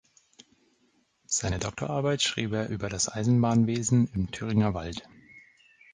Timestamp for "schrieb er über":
2.23-2.89